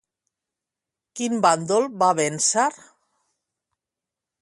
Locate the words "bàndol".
1.47-1.87